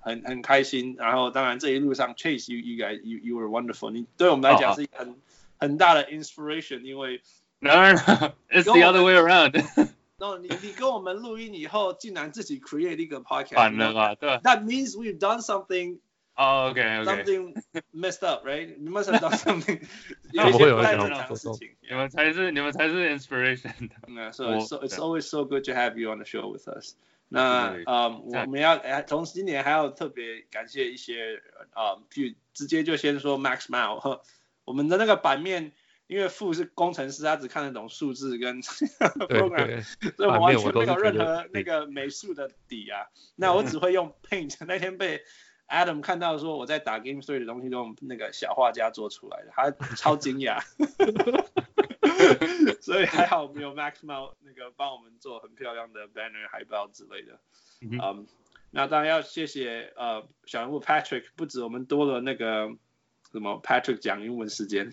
[0.00, 0.96] 很很开心。
[0.98, 5.16] 然后当然这一路上 Chase you you guys you you were wonderful，你对我们来讲是一个很
[5.58, 7.22] 很大的 inspiration，因为
[7.58, 7.70] no
[8.50, 14.14] it's the other way around。no 你你跟我们录音以后，竟然自己 create 一个 podcast，反了吧？
[14.14, 15.98] 对，That means we've done something。
[16.36, 17.54] 哦，OK，OK。Something
[17.92, 18.76] messed up, right?
[18.78, 19.82] You must have done something.
[20.32, 21.76] 有一些不太正常的事情。
[21.80, 23.90] 你们才是，你们才是 inspiration。
[24.08, 26.94] 那 so it's always so good to have you on the show with us.
[27.28, 31.40] 那呃，我们要从今年还要特别感谢一些
[31.74, 34.20] 呃，就直接就先说 Max Mao。
[34.64, 35.72] 我们的那个版面，
[36.06, 39.82] 因为傅是工程师，他只看得懂数字跟 program，
[40.16, 43.06] 所以我完全没有任何那个美术的底啊。
[43.34, 44.56] 那我只会用 Paint。
[44.66, 45.22] 那天被
[45.67, 50.61] Adam 看到说我在打 Game Three 的东西都用那个小画家做出来的，他超惊讶，
[52.79, 57.39] 所以还好没有 Max Mao 那个帮我们做很漂亮的 banner 海报之类的。
[57.81, 58.25] 嗯、um,，
[58.71, 62.69] 那当然要谢谢呃小人物 Patrick，不止我们多了那个
[63.33, 64.91] 什么 Patrick 讲英文时间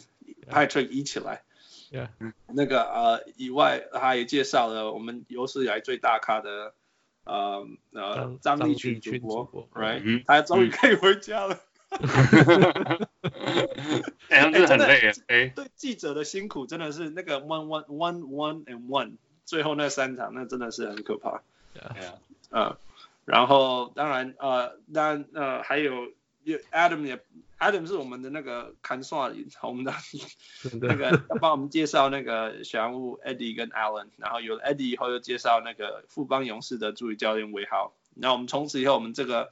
[0.51, 1.45] ，Patrick 一起来
[1.93, 2.09] ，yeah.
[2.49, 6.75] 那个呃以外他也介绍了我们有史以来最大咖的。
[7.25, 11.59] 呃呃，张立群主播，right，他终于可以回家了。
[14.29, 15.49] 哎，真的很累哎。
[15.49, 19.13] 对记者的辛苦真的是那个 one one one one and one，
[19.45, 21.43] 最后那三场那真的是很可怕。
[21.75, 22.15] Yeah，
[22.51, 22.77] 呃，
[23.25, 26.13] 然后当然呃，当然呃还有。
[26.73, 27.19] Adam 也
[27.59, 29.93] ，Adam 是我们的那个看帅，我们的
[30.81, 39.51] 那个要帮我们介绍那个小人物 Eddie 跟 Allen，然后有了 Eddie 以后又介绍那个富邦勇士的助理教练韦豪，那我们从此以后我们这个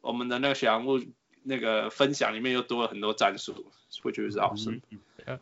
[0.00, 1.00] 我们的那个小人物
[1.42, 4.80] 那个分享里面又多了很多战术，which is awesome，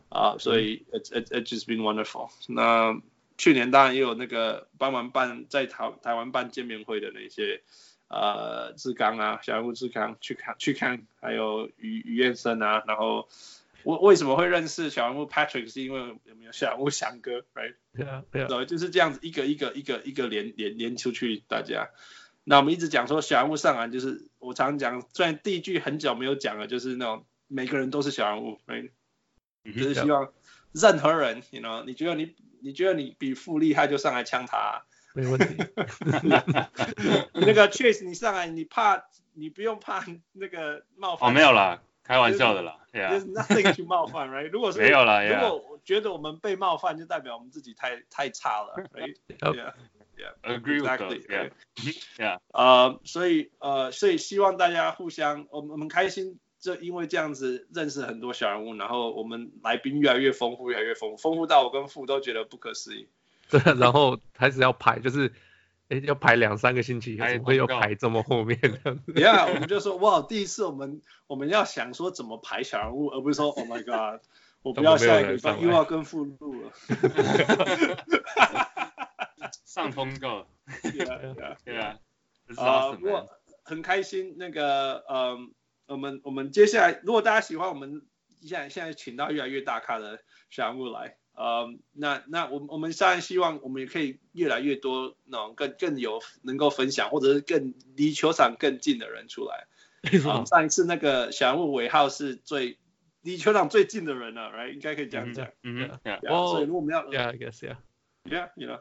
[0.09, 2.31] 啊，所以 it it it just been wonderful。
[2.49, 3.01] 那
[3.37, 7.63] 去年当然也有那个帮忙办在台台湾办见面会的那些。
[8.09, 13.29] 呃，志刚啊，小人物志刚去看去看，还有于于彦生啊，然后
[13.83, 17.75] 我为什么会认识小人物 Patrick，是因为有没有小人物翔哥，right？
[17.95, 21.91] 对啊，对啊，就是这样子一个一个一个一个连连连出去，大家。
[22.45, 28.91] 那我们一直讲说小人物上篮，就是我常讲，虽然第一句很久没有讲了，就是那种每个人都是小人物，right？
[29.65, 30.33] 就是希望
[30.73, 34.83] 任何人，you know，你觉得你你觉得你比富厉害，就上来枪他啊。
[35.19, 35.57] 没问题。
[37.35, 39.03] 那个确实，你上来你怕，
[39.35, 41.29] 你不用怕那个冒犯。
[41.29, 42.79] 哦，没有啦，开玩笑的啦。
[42.93, 44.49] There's nothing to 冒犯，right？
[44.49, 52.39] 如果是没有啦，如果我觉得我们被冒犯，就代表我们自己太太差了， right？Yeah，yeah，agree with that，yeah，yeah。
[52.55, 63.09] 呃，所以呃，所以希望大家互相，我们我们开心，就因为这样子认识很多小人物，然后我们来宾越来越丰富，越来越丰富，丰富到我跟富都觉得不可思议。
[63.51, 65.33] 对，然后开始要排，就是，
[65.89, 69.13] 哎，要排两三个星期，还会要排这么后面这样子。
[69.13, 74.21] Yeah，我们就说，哇，第一次我们我们要想说怎么排小人物，而不是说，Oh my God，
[74.63, 76.73] 我不要下一个礼拜又要跟附录了。
[79.65, 80.47] 上通告。
[80.83, 81.19] 对 啊，
[81.65, 81.99] 对啊。
[82.57, 83.29] 啊，不过
[83.63, 85.53] 很开心，那个，嗯，
[85.87, 88.03] 我们我们接下来，如果大家喜欢我们
[88.43, 90.21] 现在现在请到越来越大咖的
[90.51, 91.17] 小人物来。
[91.35, 99.69] 呃，那那我我们当然希望我们也可以越来越多那种更更有能够分享，或者是更离球场更近的人出来。
[100.29, 102.79] 啊，上一次那个小人物尾号是最
[103.23, 104.73] 离球场最近的人了，right？
[104.73, 105.47] 应该可以这样讲。
[105.63, 106.21] 嗯嗯。
[106.49, 107.77] 所以如果我们要，Yeah, I guess, yeah.
[108.25, 108.81] Yeah, you know，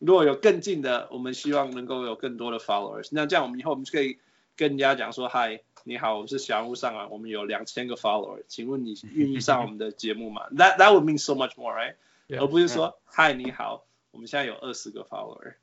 [0.00, 3.10] 如果有更近的，我们希望能够有更多的 followers。
[3.12, 4.18] 那这样我们以后我们就可以
[4.58, 5.62] 跟人家讲说，Hi。
[5.84, 10.48] 你好，我是小人物上啊，我们有两千个 follower，请问你愿意上我们的节目吗？
[10.52, 11.94] That that would mean so much more, right？、
[12.26, 12.42] Yeah.
[12.42, 15.54] 而不是说嗨，你好，我们现在有二十个 follower，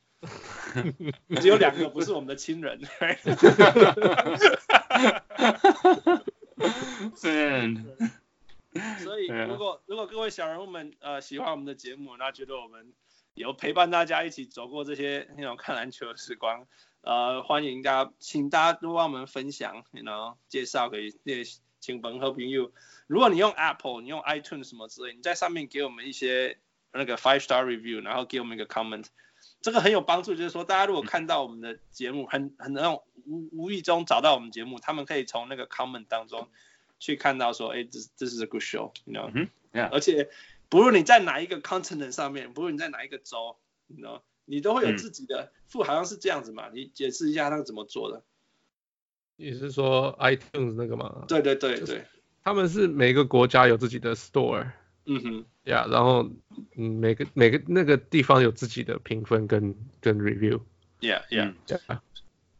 [1.41, 2.79] 只有两个不是我们的亲人。
[9.03, 12.93] 所以如果如果各位小人物们呃喜欢我们的节目，那觉得我们
[13.35, 16.65] 有陪伴大家一起走过这些那种看篮球的时光，
[17.05, 22.71] 呃，欢迎大家，请大家多帮我们分享，然后介绍给那些亲朋好朋友。
[23.05, 26.57] 如果你用 Apple，你用 iTunes 什么之类，你在上面给我们一些
[26.91, 29.05] 那个 five star review，然后给我们一个 comment，
[29.61, 30.33] 这个很有帮助。
[30.33, 36.49] 就是说，大家如果看到我们的节目，很很那种无无意中找到我们节目，他们可以从那个 comment 当中
[36.99, 39.29] 去看到说，哎，这这是 a good show，you know？
[39.33, 39.89] 嗯，yeah.
[39.91, 40.29] 而且。
[40.67, 46.69] 不论你在哪一个 continent 上面，不论你在哪一个州，你知道，你都会有自己的副，好像是这样子嘛？
[46.73, 48.23] 你解释一下那个怎么做的？
[49.35, 51.25] 你是说 iTunes 那个吗？
[51.27, 52.05] 对对对对，
[52.43, 54.71] 他们是每个国家有自己的 store，
[55.05, 56.29] 嗯哼，呀，然后
[56.75, 61.99] 嗯，每个每个那个地方有自己的评分跟跟 review，yeah yeah yeah，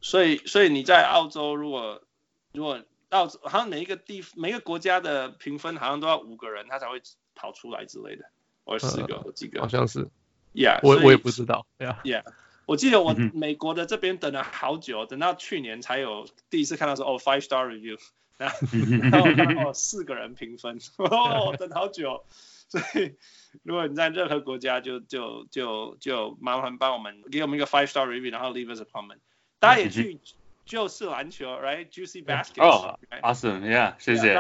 [0.02, 2.02] 所以所以你在澳洲，如果
[2.54, 7.02] 如果澳洲好像每一个地每一个国家的评分好像都要五个人，他才会。
[7.38, 8.24] 跑出来之类的，
[8.64, 10.08] 我四个，我几个，好像是
[10.56, 12.24] ，Yeah，我我也不知道，Yeah，
[12.66, 18.00] 我记得我美国的这边等了好久，等到去年才有第一次看到说哦 five star review，
[18.38, 18.50] 然
[19.12, 22.24] 后然后四个人评分，哦，等好久，
[22.68, 23.16] 所以
[23.64, 29.20] 如果你在任何国家就就就就麻烦帮我们给我们一个 five star review，然后 leave us a comment，
[29.60, 30.20] 大家也去
[30.66, 34.34] 就是篮球，right，juicy basket，哦，awesome，Yeah，谢谢。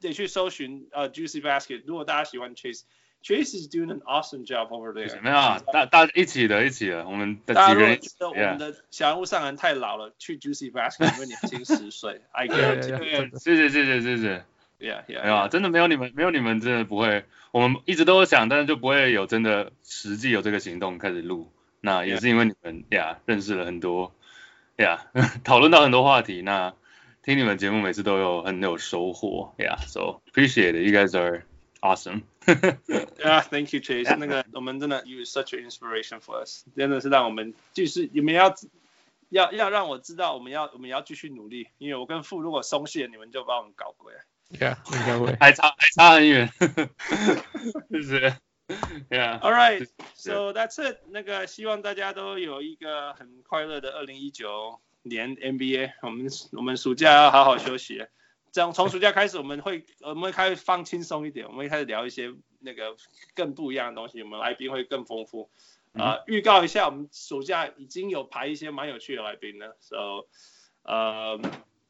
[0.00, 2.54] 得 去搜寻呃、uh, Juicy Basket，如果大家喜欢
[3.22, 5.20] Chase，Chase is doing an awesome job over there。
[5.20, 7.98] 没有啊，大大家一起的，一起的，我们的几个人。
[8.20, 12.22] 我们的小人物上篮太老了，去 Juicy Basket 因为年轻十岁。
[12.32, 13.38] I guarantee。
[13.38, 14.44] 谢谢谢谢谢谢。
[14.78, 15.22] Yeah yeah。
[15.22, 17.24] 没有啊，真的没有你们，没有你们真的不会。
[17.52, 21.52] 我们一直都有想，但是就不会有真的实际有这个行动开始录。
[21.80, 24.14] 那也是因为你们呀认识了很多
[24.76, 25.06] 呀，
[25.44, 26.74] 讨论到很多话题那。
[27.22, 30.90] 听你们节目每次都有很有收获，Yeah，so appreciate it.
[30.90, 31.42] You guys are
[31.80, 32.22] awesome.
[33.18, 34.16] Yeah, thank you, Chase.
[34.16, 36.64] 那个我们真的 you such an inspiration for us.
[36.76, 38.54] 真的是让我们就是你们要
[39.28, 44.14] 要要让我知道我们要我们要继续努力，因为我跟傅如果松懈，你们就把我们搞鬼。
[44.52, 48.34] Yeah，应该会还差还差很远，是 不是
[49.08, 49.38] ？Yeah.
[49.40, 50.98] All right, so that's it.
[51.08, 54.80] 那个希望大家都有一个很快乐的二零一九。
[55.02, 58.06] 年 NBA，我们我们暑假要好好休息。
[58.52, 62.96] 这样从暑假开始，我们会我们会开始放轻松一点，我们会开始聊一些那个
[63.34, 64.22] 更不一样的东西。
[64.22, 65.50] 我们来宾会更丰富。
[65.92, 69.76] 啊、呃，预告一下，我们暑假已经有排一些蛮有趣的来宾了。
[69.80, 70.26] So，
[70.82, 71.40] 呃，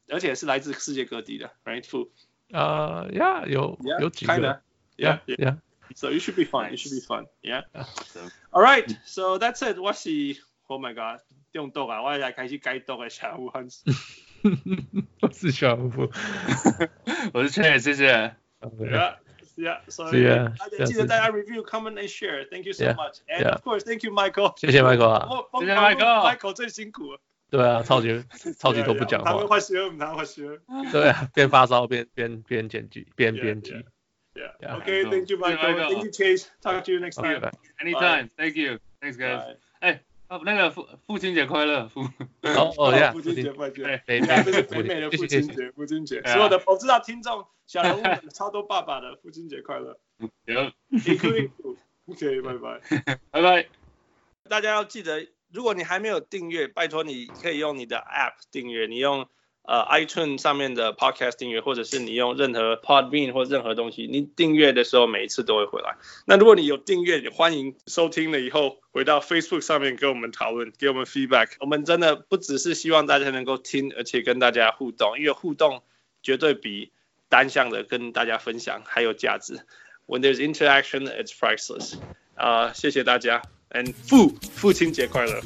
[0.09, 2.07] 而且是来自世界各地的，right？
[2.51, 4.61] 呃、uh,，Yeah，有、yeah, 有几个
[4.97, 5.57] Yeah，Yeah。
[5.95, 6.69] So you should be fun.
[6.69, 7.27] You should be fun.
[7.41, 7.65] Yeah.
[8.51, 8.87] All right.
[9.05, 9.77] So that's it.
[9.79, 10.09] 我是
[10.67, 11.21] ，Oh my God。
[11.53, 12.01] 用读啊！
[12.01, 13.67] 我来开始解读的小人物汉
[14.40, 15.04] 斯。
[15.20, 16.10] 我是小人物，
[17.32, 18.34] 我是圈野，谢谢。
[18.60, 19.16] Yeah,
[19.56, 20.22] yeah, sorry.
[20.24, 20.52] Yeah.
[20.84, 22.48] 记得大家 review, comment and share.
[22.48, 23.20] Thank you so much.
[23.28, 24.54] And of course, thank you, Michael.
[24.58, 25.28] 谢谢 Michael 啊。
[25.60, 27.20] 谢谢 Michael。Michael 最辛苦了。
[27.50, 28.24] 对啊，超级
[28.58, 29.32] 超级都不讲话。
[29.32, 30.60] 他会坏学，他会学。
[30.92, 33.84] 对啊，边发烧边边边剪辑边编辑。
[34.34, 34.80] Yeah.
[34.80, 35.88] Okay, thank you, Michael.
[35.88, 36.46] Thank you, Chase.
[36.62, 37.50] Talk to you next time.
[37.80, 38.30] Anytime.
[38.36, 38.78] Thank you.
[39.00, 39.56] Thanks, guys.
[39.80, 40.00] 哎。
[40.31, 41.99] 哦，那个父父亲节快乐，父
[42.55, 49.99] 哦哦呀，父亲节快乐，对，北美是北美的父亲节，父亲节，所有的我知道听众小人物 超多爸爸的父亲节快乐，
[50.47, 50.71] 有
[52.05, 52.79] ，OK，拜拜，
[53.29, 53.67] 拜拜，
[54.47, 59.27] 大家要记得，如果你还没有订阅，拜托你可以用你的 App 订阅，你用。
[59.63, 65.97] 呃，iTunes 上面的 Podcast 订阅，或者是你用任何 Podbean 或任何东西，你订阅的时候每一次都会回来。
[66.25, 71.49] 那如果你有订阅，欢迎收听了以后回到 Facebook 上面跟我们讨论，给我们 feedback。
[71.59, 75.83] 我们真的不只是希望大家能够听，而且跟大家互动，因为互动
[76.23, 76.91] 绝对比
[77.29, 79.59] 单向的跟大家分享还有价值。
[80.07, 81.93] When there's interaction, it's priceless。
[82.35, 85.39] 啊，谢谢大家，and 父父亲节快乐。